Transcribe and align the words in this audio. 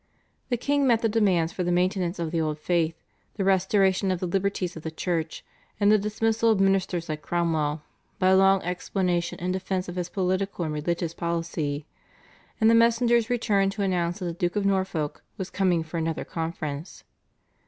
The 0.49 0.57
king 0.57 0.87
met 0.87 1.03
the 1.03 1.07
demands 1.07 1.53
for 1.53 1.63
the 1.63 1.71
maintenance 1.71 2.17
of 2.17 2.31
the 2.31 2.41
old 2.41 2.57
faith, 2.57 2.99
the 3.35 3.43
restoration 3.43 4.09
of 4.09 4.19
the 4.19 4.25
liberties 4.25 4.75
of 4.75 4.81
the 4.81 4.89
Church, 4.89 5.45
and 5.79 5.91
the 5.91 5.99
dismissal 5.99 6.49
of 6.49 6.59
ministers 6.59 7.07
like 7.07 7.21
Cromwell 7.21 7.83
by 8.17 8.29
a 8.29 8.35
long 8.35 8.63
explanation 8.63 9.39
and 9.39 9.53
defence 9.53 9.87
of 9.87 9.97
his 9.97 10.09
political 10.09 10.65
and 10.65 10.73
religious 10.73 11.13
policy, 11.13 11.85
and 12.59 12.67
the 12.67 12.73
messengers 12.73 13.29
returned 13.29 13.73
to 13.73 13.83
announce 13.83 14.17
that 14.17 14.25
the 14.25 14.33
Duke 14.33 14.55
of 14.55 14.65
Norfolk 14.65 15.21
was 15.37 15.51
coming 15.51 15.83
for 15.83 15.99
another 15.99 16.25
conference. 16.25 17.03